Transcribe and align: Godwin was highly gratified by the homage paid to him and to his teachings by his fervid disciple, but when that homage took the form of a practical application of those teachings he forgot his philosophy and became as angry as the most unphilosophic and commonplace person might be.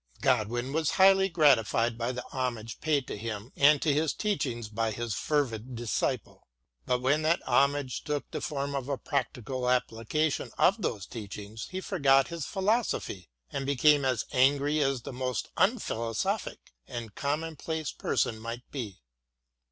Godwin 0.19 0.73
was 0.73 0.89
highly 0.97 1.29
gratified 1.29 1.95
by 1.95 2.11
the 2.11 2.23
homage 2.31 2.79
paid 2.81 3.05
to 3.05 3.15
him 3.15 3.51
and 3.55 3.79
to 3.83 3.93
his 3.93 4.15
teachings 4.15 4.67
by 4.67 4.89
his 4.89 5.13
fervid 5.13 5.75
disciple, 5.75 6.47
but 6.87 7.01
when 7.03 7.21
that 7.21 7.39
homage 7.47 8.03
took 8.03 8.31
the 8.31 8.41
form 8.41 8.73
of 8.73 8.89
a 8.89 8.97
practical 8.97 9.69
application 9.69 10.49
of 10.57 10.81
those 10.81 11.05
teachings 11.05 11.67
he 11.69 11.81
forgot 11.81 12.29
his 12.29 12.47
philosophy 12.47 13.29
and 13.51 13.67
became 13.67 14.03
as 14.03 14.25
angry 14.31 14.81
as 14.81 15.03
the 15.03 15.13
most 15.13 15.49
unphilosophic 15.55 16.73
and 16.87 17.13
commonplace 17.13 17.91
person 17.91 18.39
might 18.39 18.63
be. 18.71 19.03